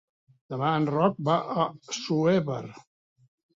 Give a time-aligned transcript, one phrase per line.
[0.53, 2.61] Demà en Roc va a Assuévar.